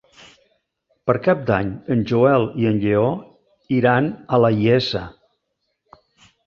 Per 1.09 1.15
Cap 1.27 1.43
d'Any 1.49 1.69
en 1.97 2.01
Joel 2.13 2.47
i 2.63 2.67
en 2.71 2.81
Lleó 2.87 3.07
iran 3.81 4.13
a 4.39 4.45
la 4.47 4.53
Iessa. 4.63 5.05